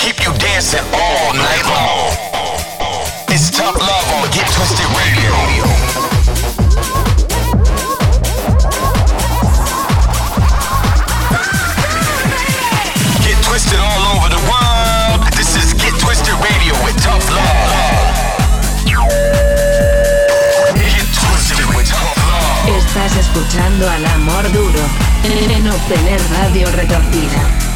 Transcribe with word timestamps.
keep 0.00 0.16
you 0.24 0.32
dancing 0.38 0.80
all 0.96 1.34
night 1.34 1.64
long. 1.68 2.08
It's 3.28 3.50
tough 3.50 3.76
love 3.76 4.08
on 4.16 4.30
Get 4.32 4.48
Twisted 4.48 4.88
Radio. 4.96 5.32
Get 13.20 13.38
twisted 13.44 13.78
all 13.78 14.02
over 14.16 14.28
the 14.32 14.42
world. 14.48 15.20
This 15.36 15.52
is 15.60 15.74
Get 15.74 15.92
Twisted 16.00 16.32
Radio 16.48 16.72
with 16.80 16.96
Tough 17.04 17.26
Love. 17.36 18.24
Get 20.80 21.08
twisted 21.12 21.60
with 21.76 21.88
Tough 21.92 22.16
Love. 22.24 22.72
Estás 22.72 23.16
escuchando 23.16 23.90
al 23.90 24.06
amor 24.06 24.50
duro 24.50 24.80
en 25.24 25.68
Obtener 25.68 26.20
Radio 26.40 26.70
Retorcida. 26.72 27.69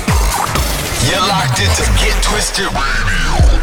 You're 1.06 1.20
locked 1.20 1.60
into 1.60 1.82
Get 2.00 2.22
Twisted 2.22 2.64
Radio. 2.64 3.53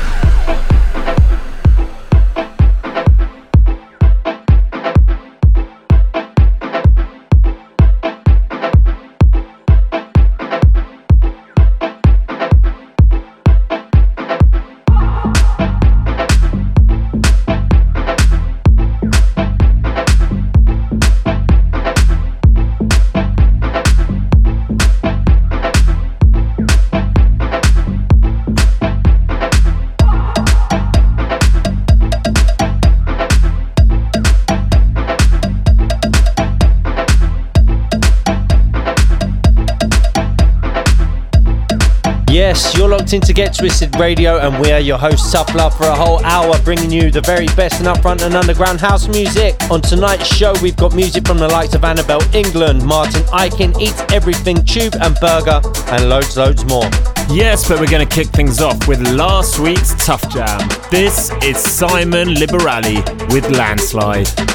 Locked 43.12 43.24
into 43.24 43.34
Get 43.34 43.58
Twisted 43.58 43.94
Radio, 44.00 44.38
and 44.38 44.58
we 44.62 44.72
are 44.72 44.80
your 44.80 44.98
hosts, 44.98 45.34
Tough 45.34 45.54
Love, 45.54 45.76
for 45.76 45.84
a 45.84 45.94
whole 45.94 46.24
hour, 46.24 46.58
bringing 46.62 46.90
you 46.90 47.12
the 47.12 47.20
very 47.20 47.48
best 47.58 47.82
in 47.82 47.88
upfront 47.88 48.22
and 48.22 48.36
underground 48.36 48.80
house 48.80 49.10
music. 49.10 49.54
On 49.70 49.82
tonight's 49.82 50.34
show, 50.34 50.54
we've 50.62 50.78
got 50.78 50.96
music 50.96 51.28
from 51.28 51.38
the 51.38 51.48
likes 51.50 51.74
of 51.74 51.84
Annabel 51.84 52.22
Englund, 52.32 52.86
Martin 52.86 53.24
Ikin, 53.24 53.78
Eats 53.82 54.02
Everything, 54.14 54.64
Tube 54.64 54.96
and 55.02 55.14
Berger, 55.20 55.60
and 55.88 56.08
loads, 56.08 56.38
loads 56.38 56.64
more. 56.64 56.86
Yes, 57.30 57.68
but 57.68 57.82
we're 57.82 57.92
going 57.92 58.08
to 58.08 58.16
kick 58.16 58.28
things 58.28 58.62
off 58.62 58.88
with 58.88 59.02
last 59.02 59.60
week's 59.60 59.94
Tough 60.06 60.32
Jam. 60.32 60.70
This 60.90 61.32
is 61.44 61.58
Simon 61.58 62.30
Liberali 62.36 63.04
with 63.34 63.50
Landslide. 63.50 64.51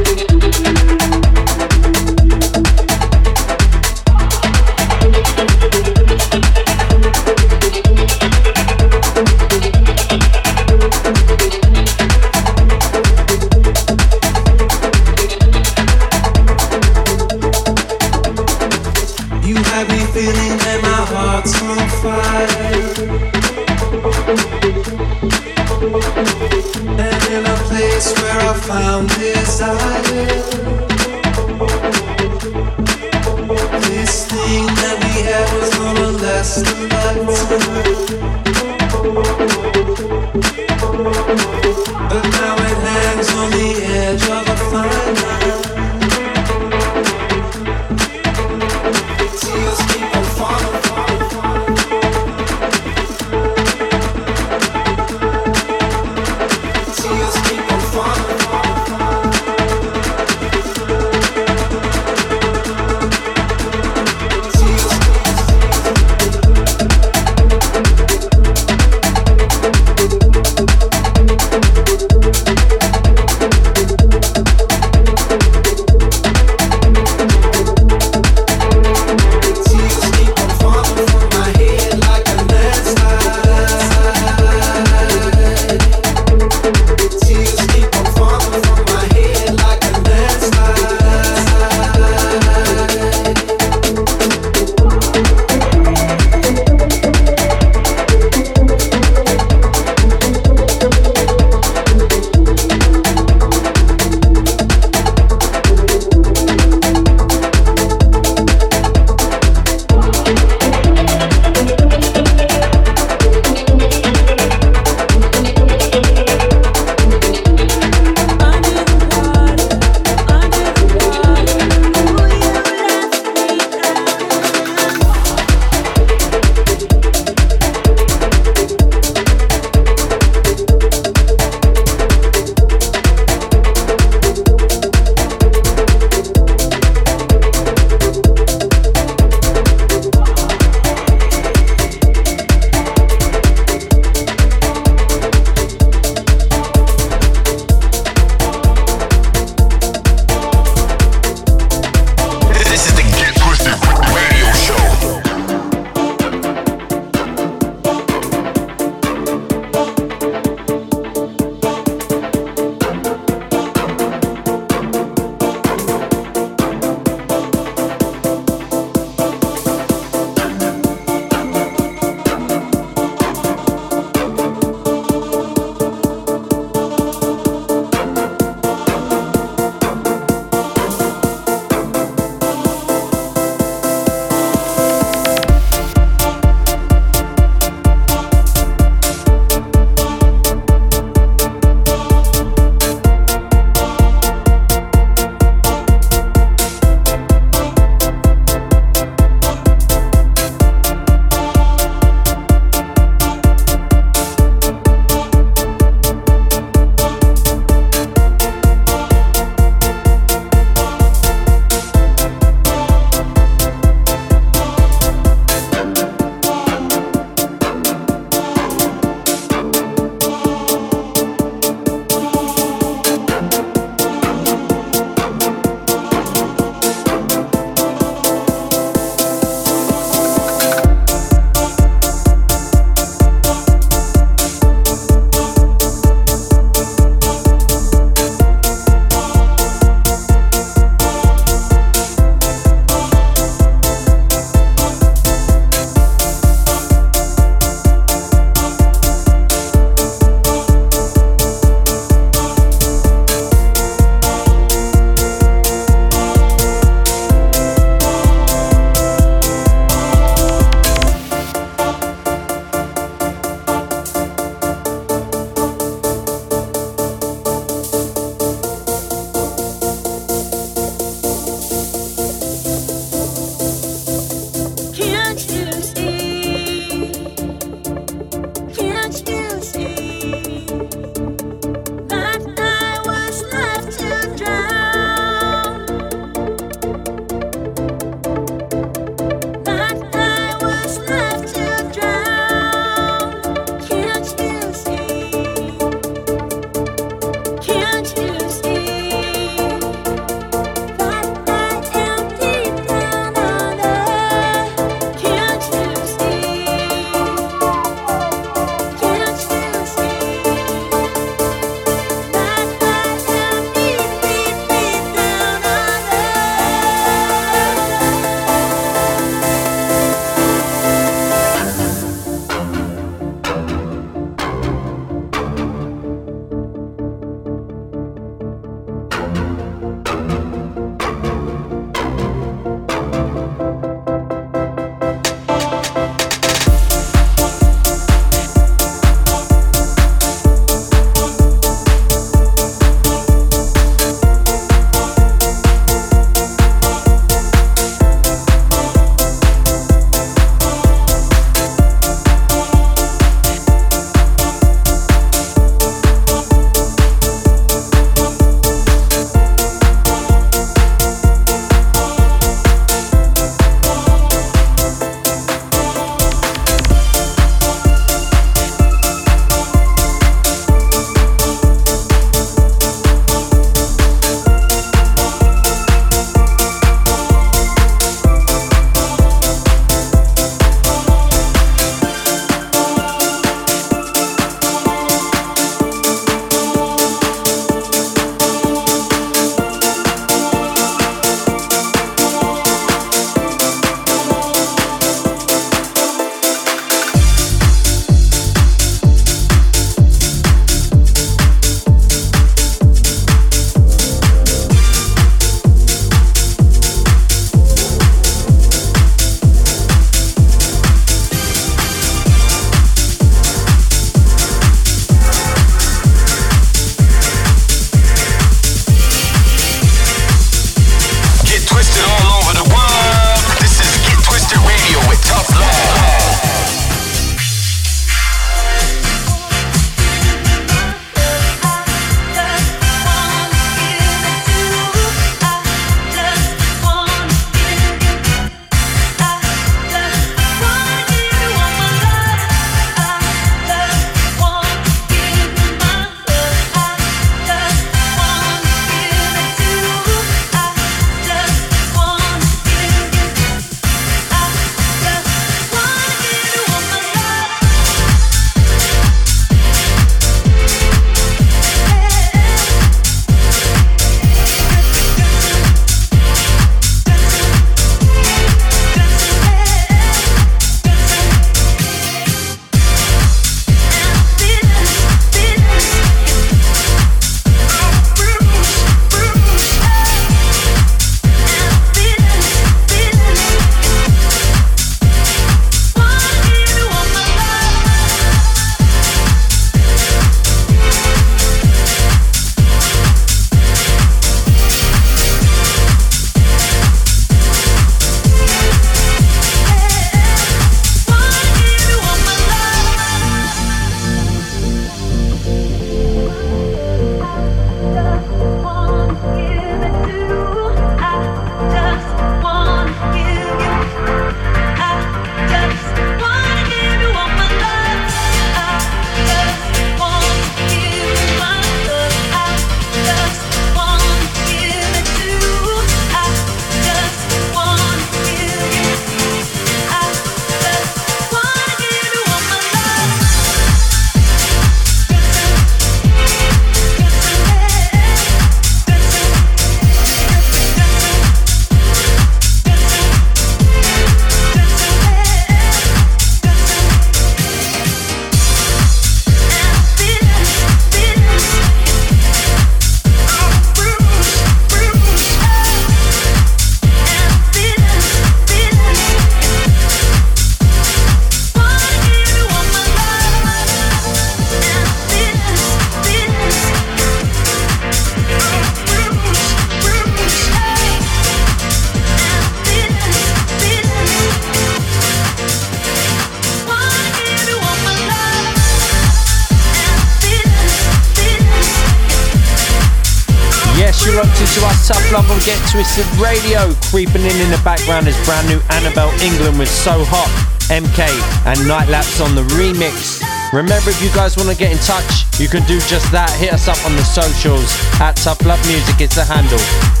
Twisted 585.71 586.05
Radio. 586.19 586.73
Creeping 586.91 587.21
in 587.21 587.31
in 587.39 587.49
the 587.49 587.61
background 587.63 588.05
is 588.05 588.25
brand 588.25 588.45
new 588.49 588.59
Annabel 588.71 589.07
Englund 589.23 589.57
with 589.57 589.69
So 589.69 590.03
Hot, 590.03 590.27
MK, 590.67 590.99
and 591.47 591.57
Nightlapse 591.63 592.19
on 592.19 592.35
the 592.35 592.43
remix. 592.59 593.23
Remember, 593.53 593.89
if 593.89 594.03
you 594.03 594.09
guys 594.09 594.35
want 594.35 594.49
to 594.49 594.55
get 594.55 594.73
in 594.73 594.77
touch, 594.79 595.39
you 595.39 595.47
can 595.47 595.63
do 595.67 595.79
just 595.87 596.11
that. 596.11 596.29
Hit 596.37 596.51
us 596.51 596.67
up 596.67 596.83
on 596.85 596.93
the 596.97 597.03
socials 597.05 597.71
at 598.01 598.17
Tough 598.17 598.45
Love 598.45 598.59
Music, 598.67 598.99
it's 598.99 599.15
the 599.15 599.23
handle. 599.23 600.00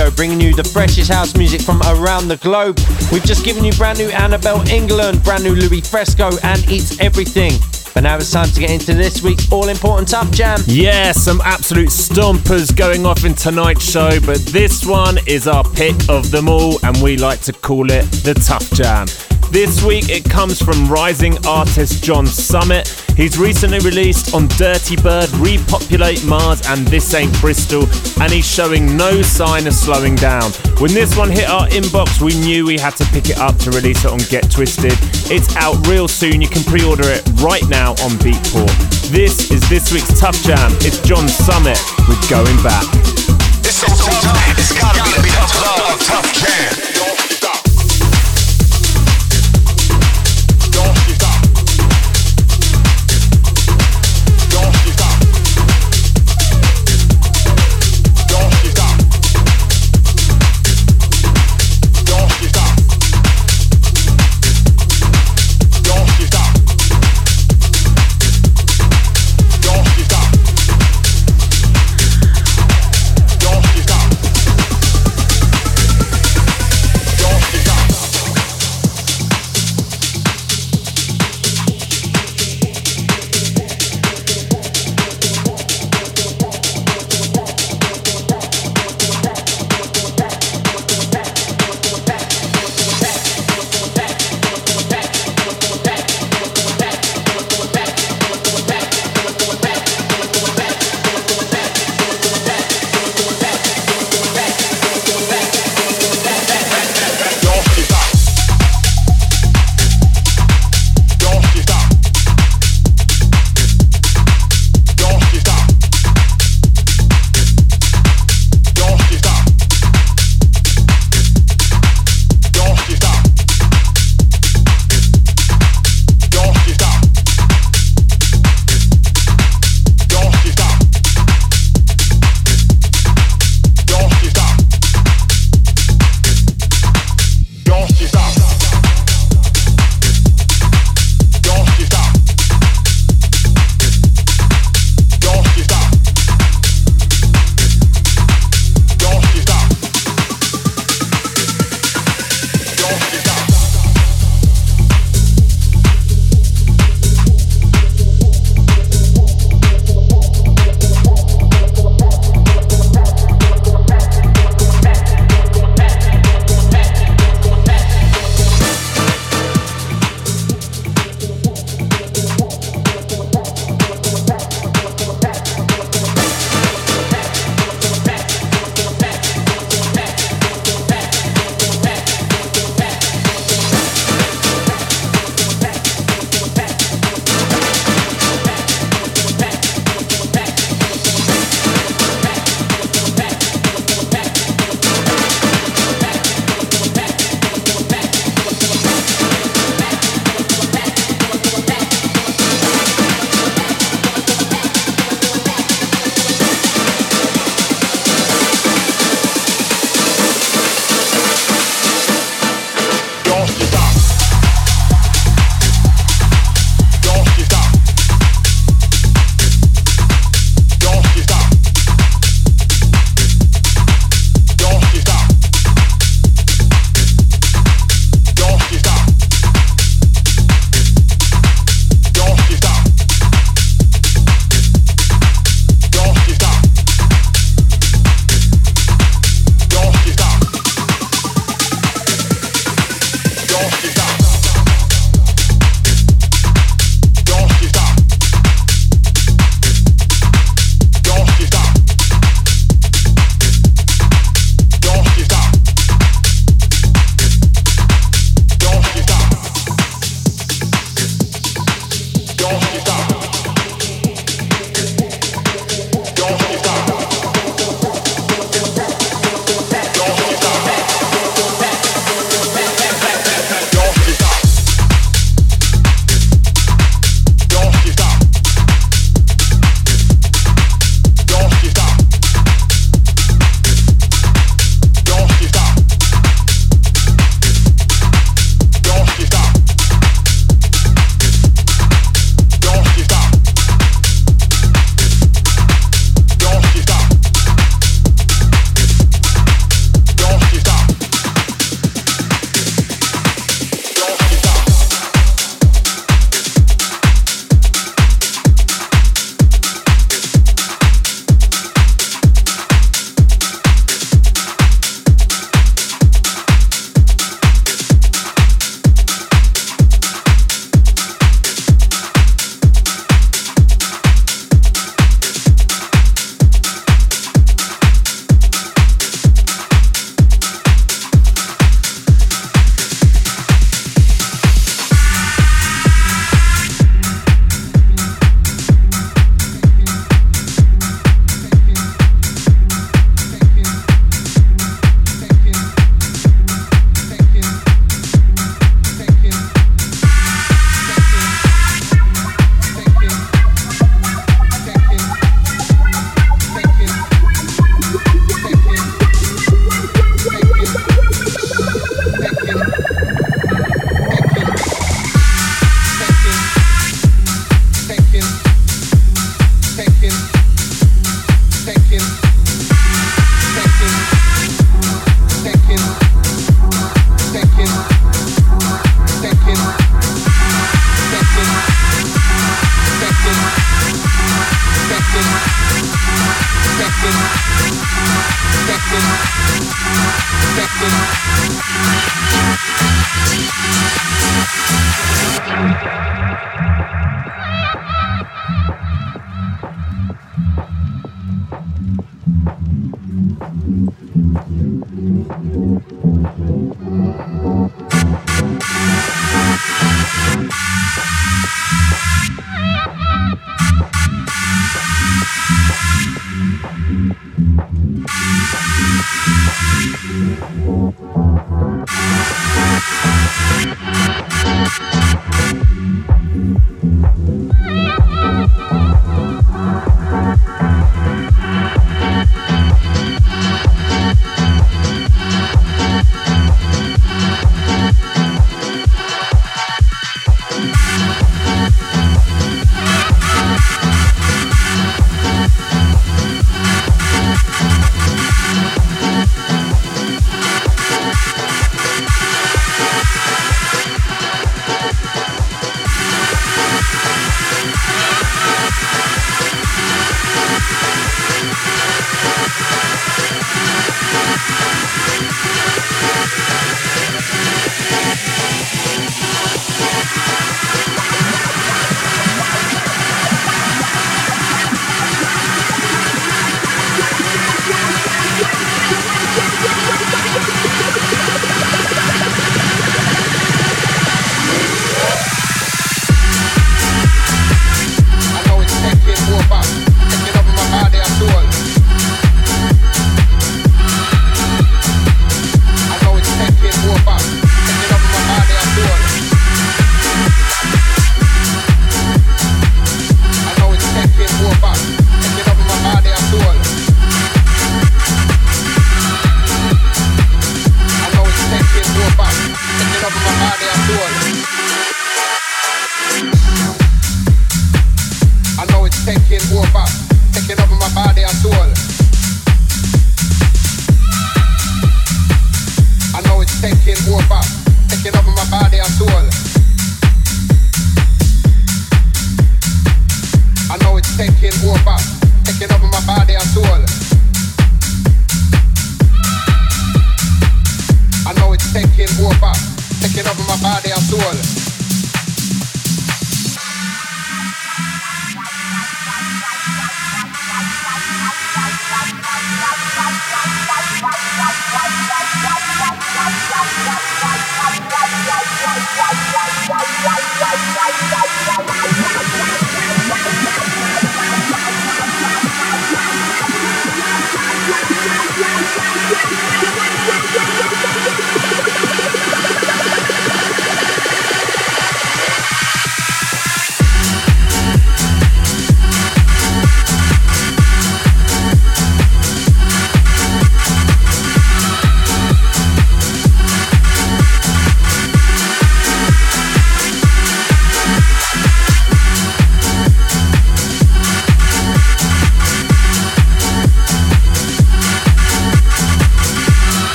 Radio, 0.00 0.16
bringing 0.16 0.40
you 0.40 0.54
the 0.54 0.64
freshest 0.64 1.12
house 1.12 1.36
music 1.36 1.60
from 1.60 1.80
around 1.82 2.28
the 2.28 2.36
globe. 2.38 2.78
We've 3.12 3.24
just 3.24 3.44
given 3.44 3.64
you 3.64 3.72
brand 3.72 3.98
new 3.98 4.08
Annabel 4.08 4.58
Englund, 4.70 5.22
brand 5.24 5.44
new 5.44 5.54
Louis 5.54 5.80
Fresco, 5.82 6.30
and 6.42 6.66
Eats 6.70 6.98
Everything. 7.00 7.52
But 7.92 8.04
now 8.04 8.16
it's 8.16 8.30
time 8.30 8.48
to 8.48 8.60
get 8.60 8.70
into 8.70 8.94
this 8.94 9.22
week's 9.22 9.50
all 9.52 9.68
important 9.68 10.08
Tough 10.08 10.30
Jam. 10.30 10.60
Yeah, 10.66 11.12
some 11.12 11.40
absolute 11.44 11.88
stompers 11.88 12.74
going 12.74 13.04
off 13.04 13.24
in 13.24 13.34
tonight's 13.34 13.84
show, 13.84 14.20
but 14.24 14.38
this 14.46 14.86
one 14.86 15.18
is 15.26 15.46
our 15.46 15.64
pick 15.64 15.96
of 16.08 16.30
them 16.30 16.48
all, 16.48 16.78
and 16.84 16.96
we 17.02 17.16
like 17.16 17.40
to 17.42 17.52
call 17.52 17.90
it 17.90 18.04
the 18.24 18.34
Tough 18.34 18.70
Jam. 18.72 19.06
This 19.50 19.82
week 19.82 20.08
it 20.08 20.24
comes 20.24 20.62
from 20.62 20.88
rising 20.88 21.36
artist 21.46 22.02
John 22.04 22.26
Summit. 22.26 22.99
He's 23.16 23.38
recently 23.38 23.78
released 23.80 24.34
on 24.34 24.48
Dirty 24.48 24.96
Bird, 24.96 25.30
Repopulate 25.36 26.24
Mars, 26.24 26.62
and 26.66 26.86
This 26.86 27.12
Ain't 27.14 27.32
Bristol, 27.40 27.82
and 28.20 28.32
he's 28.32 28.46
showing 28.46 28.96
no 28.96 29.22
sign 29.22 29.66
of 29.66 29.74
slowing 29.74 30.14
down. 30.16 30.50
When 30.78 30.94
this 30.94 31.16
one 31.16 31.30
hit 31.30 31.48
our 31.48 31.68
inbox, 31.68 32.20
we 32.20 32.34
knew 32.40 32.66
we 32.66 32.78
had 32.78 32.96
to 32.96 33.04
pick 33.06 33.28
it 33.28 33.38
up 33.38 33.56
to 33.58 33.70
release 33.70 34.04
it 34.04 34.10
on 34.10 34.18
Get 34.30 34.50
Twisted. 34.50 34.94
It's 35.30 35.54
out 35.56 35.86
real 35.86 36.08
soon. 36.08 36.40
You 36.40 36.48
can 36.48 36.62
pre 36.64 36.82
order 36.84 37.04
it 37.06 37.22
right 37.42 37.66
now 37.68 37.92
on 38.02 38.16
Beatport. 38.24 38.72
This 39.10 39.50
is 39.50 39.60
this 39.68 39.92
week's 39.92 40.18
Tough 40.18 40.40
Jam. 40.42 40.72
It's 40.80 41.00
John 41.00 41.28
Summit 41.28 41.78
with 42.08 42.20
Going 42.30 42.56
Back. 42.62 42.84
It's 43.62 43.76
so 43.76 43.86
tough, 43.86 44.58
it's 44.58 44.72
gotta 44.78 45.02
be 45.04 45.10
the 45.20 45.28
tough 45.28 45.54
love, 45.60 46.00
tough 46.00 46.32
jam. 46.34 47.09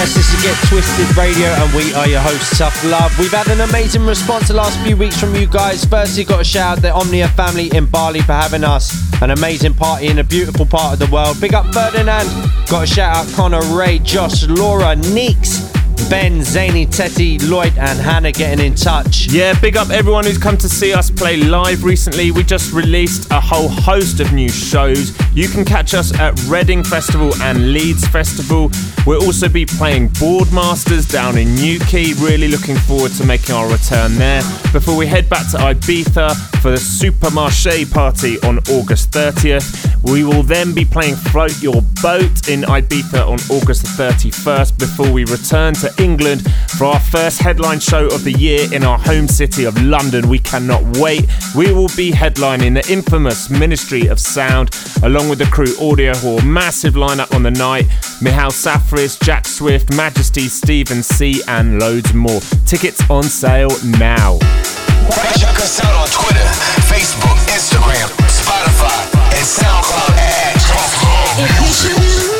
Get 0.00 0.56
Twisted 0.68 1.14
Radio, 1.14 1.48
and 1.48 1.74
we 1.74 1.92
are 1.92 2.08
your 2.08 2.20
hosts, 2.20 2.56
Tough 2.56 2.84
Love. 2.84 3.12
We've 3.18 3.30
had 3.30 3.48
an 3.48 3.60
amazing 3.60 4.06
response 4.06 4.48
the 4.48 4.54
last 4.54 4.80
few 4.80 4.96
weeks 4.96 5.20
from 5.20 5.34
you 5.34 5.46
guys. 5.46 5.84
Firstly, 5.84 6.24
got 6.24 6.40
a 6.40 6.44
shout 6.44 6.78
out 6.78 6.82
the 6.82 6.90
Omnia 6.90 7.28
family 7.28 7.68
in 7.76 7.84
Bali 7.84 8.20
for 8.22 8.32
having 8.32 8.64
us. 8.64 8.96
An 9.20 9.30
amazing 9.30 9.74
party 9.74 10.06
in 10.06 10.18
a 10.18 10.24
beautiful 10.24 10.64
part 10.64 10.94
of 10.94 11.06
the 11.06 11.14
world. 11.14 11.38
Big 11.38 11.52
up 11.52 11.66
Ferdinand. 11.74 12.26
Got 12.70 12.84
a 12.84 12.86
shout 12.86 13.14
out 13.14 13.32
Connor, 13.34 13.60
Ray, 13.76 13.98
Josh, 13.98 14.46
Laura, 14.48 14.96
Neeks. 14.96 15.69
Ben, 16.10 16.42
Zany, 16.42 16.86
Tetty, 16.86 17.38
Lloyd, 17.38 17.78
and 17.78 17.96
Hannah 17.96 18.32
getting 18.32 18.66
in 18.66 18.74
touch. 18.74 19.28
Yeah, 19.28 19.56
big 19.60 19.76
up 19.76 19.90
everyone 19.90 20.24
who's 20.24 20.38
come 20.38 20.56
to 20.58 20.68
see 20.68 20.92
us 20.92 21.08
play 21.08 21.36
live 21.36 21.84
recently. 21.84 22.32
We 22.32 22.42
just 22.42 22.72
released 22.72 23.30
a 23.30 23.40
whole 23.40 23.68
host 23.68 24.18
of 24.18 24.32
new 24.32 24.48
shows. 24.48 25.16
You 25.32 25.46
can 25.46 25.64
catch 25.64 25.94
us 25.94 26.12
at 26.18 26.36
Reading 26.48 26.82
Festival 26.82 27.32
and 27.42 27.72
Leeds 27.72 28.04
Festival. 28.08 28.72
We'll 29.06 29.22
also 29.22 29.48
be 29.48 29.64
playing 29.64 30.08
Boardmasters 30.08 31.08
down 31.10 31.38
in 31.38 31.54
Newquay. 31.54 32.14
Really 32.14 32.48
looking 32.48 32.76
forward 32.76 33.12
to 33.12 33.24
making 33.24 33.54
our 33.54 33.70
return 33.70 34.16
there 34.16 34.42
before 34.72 34.96
we 34.96 35.06
head 35.06 35.28
back 35.28 35.48
to 35.52 35.58
Ibiza 35.58 36.34
for 36.60 36.72
the 36.72 36.76
Supermarché 36.76 37.88
party 37.90 38.36
on 38.40 38.58
August 38.68 39.12
30th. 39.12 39.86
We 40.02 40.24
will 40.24 40.42
then 40.42 40.74
be 40.74 40.84
playing 40.84 41.14
Float 41.14 41.62
Your 41.62 41.82
Boat 42.02 42.48
in 42.48 42.62
Ibiza 42.62 43.26
on 43.26 43.38
August 43.54 43.84
31st 43.84 44.78
before 44.78 45.12
we 45.12 45.24
return 45.24 45.74
to 45.74 45.92
England 46.00 46.42
for 46.78 46.86
our 46.86 46.98
first 46.98 47.40
headline 47.40 47.78
show 47.78 48.06
of 48.06 48.24
the 48.24 48.32
year 48.32 48.66
in 48.72 48.82
our 48.84 48.98
home 48.98 49.28
city 49.28 49.64
of 49.64 49.80
London. 49.82 50.28
We 50.28 50.38
cannot 50.38 50.82
wait. 50.98 51.26
We 51.54 51.72
will 51.72 51.90
be 51.96 52.10
headlining 52.10 52.74
the 52.74 52.92
infamous 52.92 53.50
Ministry 53.50 54.06
of 54.06 54.18
Sound 54.18 54.70
along 55.02 55.28
with 55.28 55.38
the 55.38 55.46
crew 55.46 55.74
Audio 55.80 56.14
Hall. 56.16 56.40
Massive 56.42 56.94
lineup 56.94 57.34
on 57.34 57.42
the 57.42 57.50
night. 57.50 57.86
Mihail 58.22 58.50
Safris, 58.50 59.20
Jack 59.22 59.46
Swift, 59.46 59.94
Majesty, 59.94 60.48
Stephen 60.48 61.02
C, 61.02 61.42
and 61.46 61.78
loads 61.78 62.14
more. 62.14 62.40
Tickets 62.66 63.02
on 63.10 63.24
sale 63.24 63.70
now. 63.98 64.38
Check 65.38 65.56
us 65.58 65.80
out 65.84 65.94
on 65.94 66.08
Twitter, 66.08 66.48
Facebook, 66.88 67.36
Instagram, 67.50 68.08
Spotify, 68.30 69.04
and 69.36 69.46
SoundCloud 69.46 70.16
at 70.16 70.54
Tough 70.60 72.39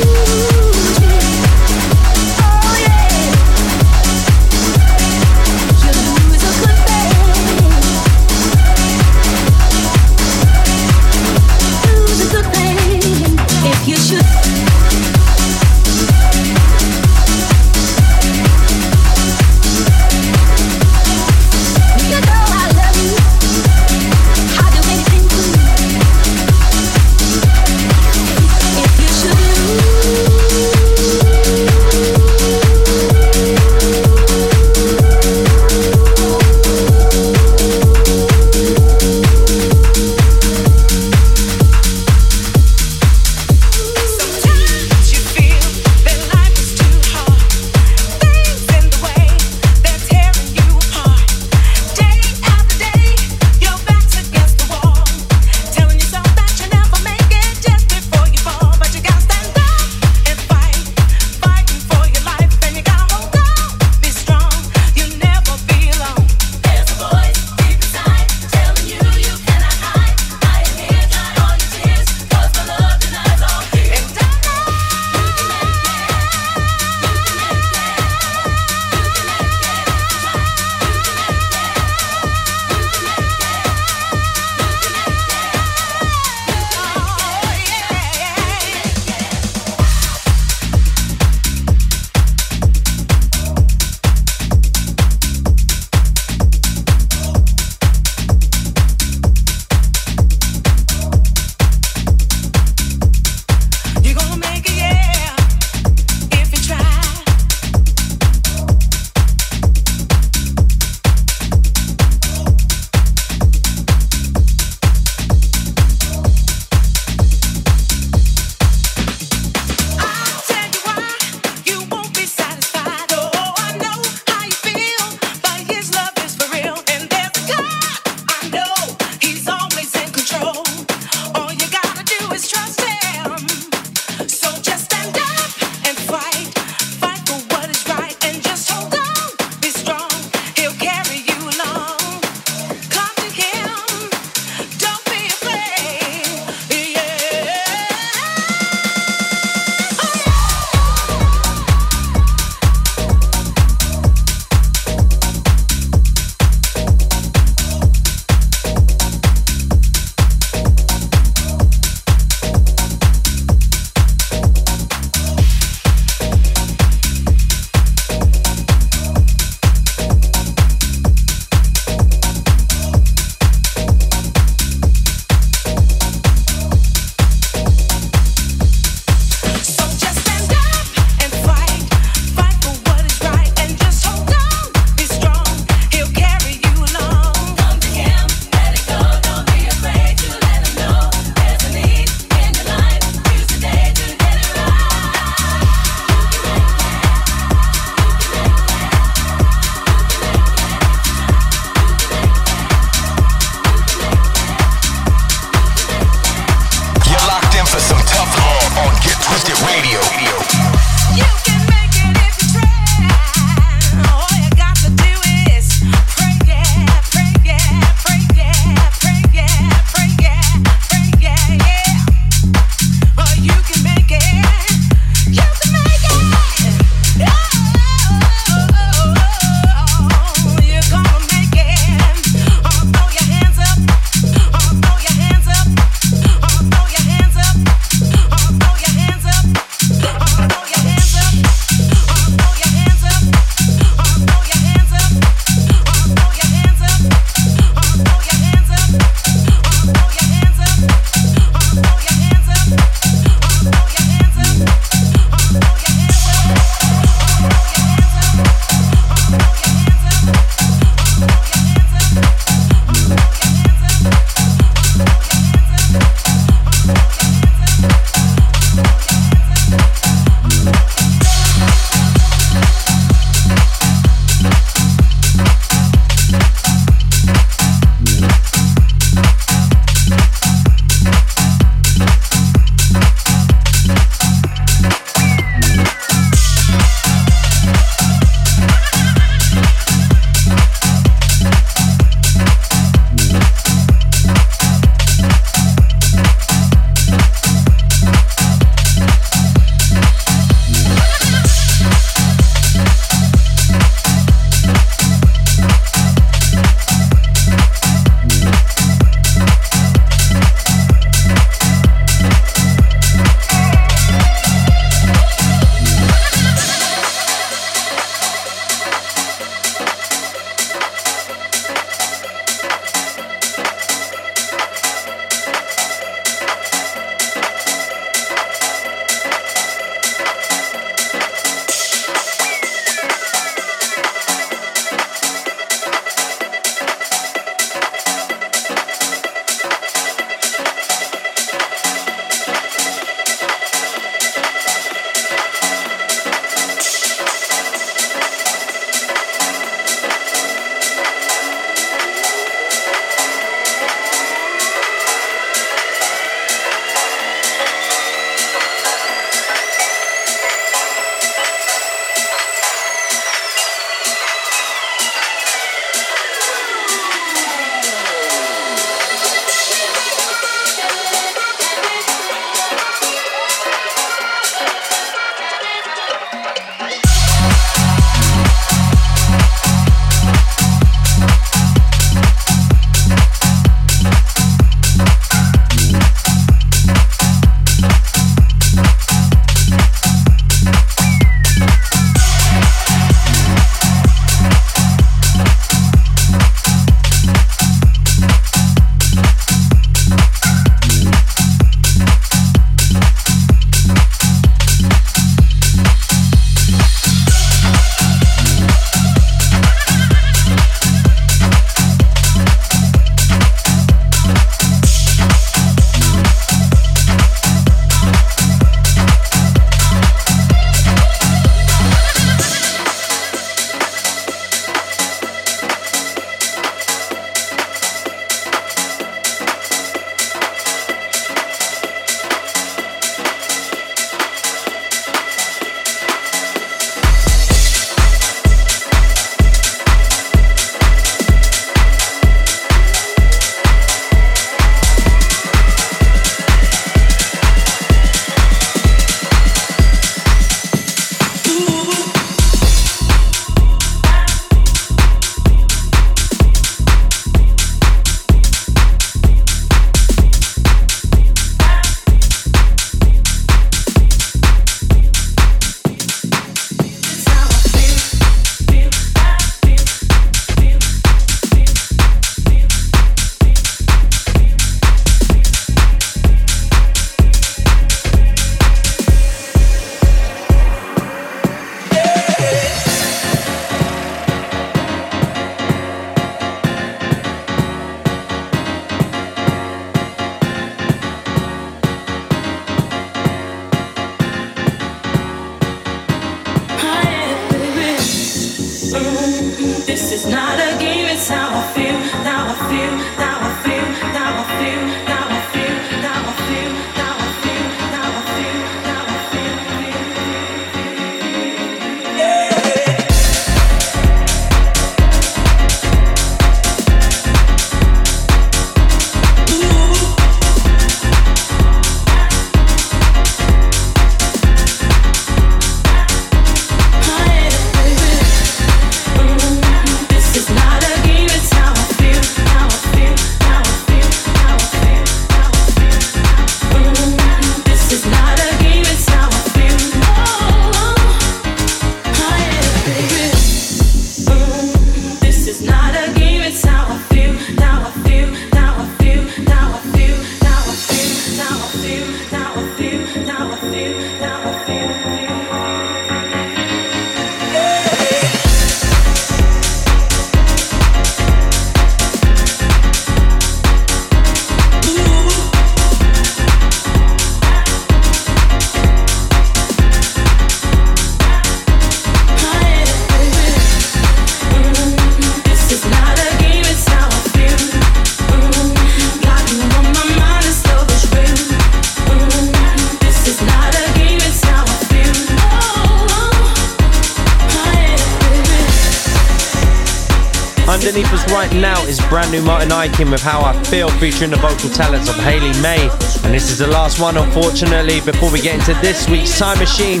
right 591.34 591.52
now 591.54 591.82
is 591.84 591.98
brand 592.08 592.30
new 592.30 592.42
Martin 592.42 592.68
Ikin 592.68 593.10
with 593.10 593.22
How 593.22 593.40
I 593.42 593.60
Feel 593.64 593.88
featuring 593.98 594.30
the 594.30 594.36
vocal 594.36 594.68
talents 594.70 595.08
of 595.08 595.14
Hayley 595.16 595.52
May. 595.62 595.88
And 596.24 596.34
this 596.34 596.50
is 596.50 596.58
the 596.58 596.66
last 596.66 597.00
one, 597.00 597.16
unfortunately, 597.16 598.00
before 598.00 598.30
we 598.30 598.40
get 598.40 598.54
into 598.54 598.74
this 598.80 599.08
week's 599.08 599.38
Time 599.38 599.58
Machine. 599.58 600.00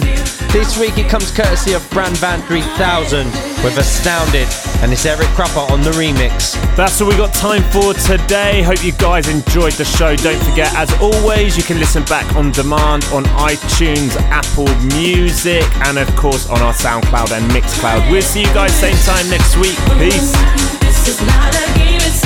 This 0.52 0.78
week 0.78 0.98
it 0.98 1.08
comes 1.08 1.30
courtesy 1.30 1.72
of 1.72 1.88
Bran 1.90 2.14
Van 2.16 2.40
3000 2.42 3.26
with 3.64 3.78
Astounded, 3.78 4.46
and 4.82 4.92
it's 4.92 5.06
Eric 5.06 5.26
Kupper 5.28 5.68
on 5.70 5.82
the 5.82 5.90
remix. 5.92 6.54
That's 6.76 7.00
all 7.00 7.08
we 7.08 7.16
got 7.16 7.32
time 7.34 7.62
for 7.72 7.94
today. 7.94 8.62
Hope 8.62 8.84
you 8.84 8.92
guys 8.92 9.26
enjoyed 9.28 9.72
the 9.72 9.84
show. 9.84 10.14
Don't 10.16 10.42
forget, 10.44 10.72
as 10.74 10.92
always, 11.00 11.56
you 11.56 11.62
can 11.62 11.78
listen 11.78 12.04
back 12.04 12.30
on 12.36 12.52
demand 12.52 13.04
on 13.06 13.24
iTunes, 13.40 14.14
Apple 14.30 14.68
Music, 14.98 15.64
and 15.86 15.98
of 15.98 16.14
course 16.14 16.48
on 16.48 16.60
our 16.60 16.74
SoundCloud 16.74 17.32
and 17.32 17.50
Mixcloud. 17.52 18.10
We'll 18.10 18.22
see 18.22 18.40
you 18.42 18.52
guys 18.54 18.74
same 18.74 18.96
time 19.06 19.28
next 19.30 19.56
week. 19.56 19.76
Peace. 19.98 20.73
It's 21.06 21.20
not 21.20 21.54
a 21.54 21.78
game, 21.78 22.00
it's 22.00 22.23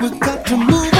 We 0.00 0.10
got 0.10 0.46
to 0.46 0.56
move. 0.56 0.97